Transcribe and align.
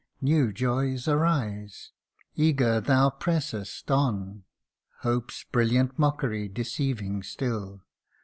New 0.19 0.51
joys 0.51 1.07
arise 1.07 1.91
eager 2.35 2.81
thou 2.81 3.11
pressest 3.11 3.91
on, 3.91 4.43
Hope's 5.01 5.43
brilliant 5.51 5.99
mockery 5.99 6.47
deceiving 6.47 7.21
still. 7.21 7.83